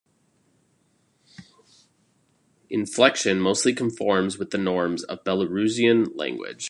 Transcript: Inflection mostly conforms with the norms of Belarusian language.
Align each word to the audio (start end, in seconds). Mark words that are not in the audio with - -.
Inflection 2.71 3.39
mostly 3.41 3.73
conforms 3.73 4.37
with 4.39 4.49
the 4.49 4.57
norms 4.57 5.03
of 5.03 5.23
Belarusian 5.23 6.13
language. 6.15 6.59